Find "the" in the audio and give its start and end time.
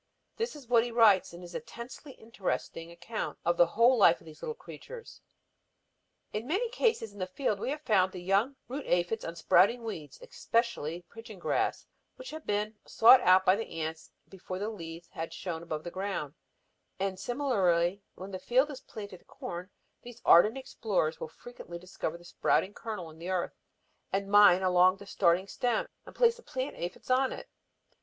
3.55-3.67, 7.19-7.27, 8.11-8.19, 13.55-13.79, 14.57-14.69, 15.83-15.91, 18.31-18.39, 22.17-22.25, 23.19-23.29, 24.97-25.05, 26.37-26.41